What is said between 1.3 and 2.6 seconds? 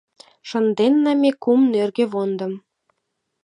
кум нöргö вондым